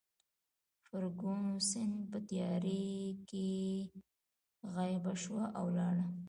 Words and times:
فرګوسن 0.85 1.91
په 2.11 2.17
تیارې 2.29 2.85
کې 3.29 3.49
غیبه 4.73 5.13
شوه 5.23 5.43
او 5.57 5.65
ولاړه. 5.69 6.05